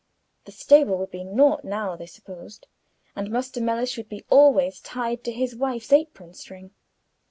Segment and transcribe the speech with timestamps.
[0.45, 2.65] The stable would be naught now, they supposed,
[3.15, 6.71] and Muster Mellish would be always tied to his wife's apron string.